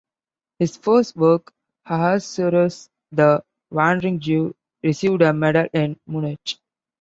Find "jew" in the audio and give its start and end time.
4.19-4.55